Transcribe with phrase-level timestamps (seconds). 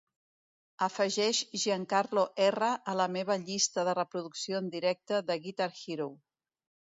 [0.85, 6.09] Afegeix Giancarlo Erra a la meva llista de reproducció en directe de Guitar Hero